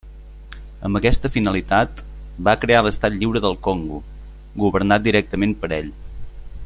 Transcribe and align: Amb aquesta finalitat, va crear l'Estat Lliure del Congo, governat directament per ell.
Amb 0.87 0.99
aquesta 0.99 1.29
finalitat, 1.35 2.01
va 2.47 2.55
crear 2.63 2.81
l'Estat 2.87 3.17
Lliure 3.19 3.43
del 3.45 3.59
Congo, 3.69 4.01
governat 4.65 5.05
directament 5.11 5.55
per 5.63 5.71
ell. 5.81 5.93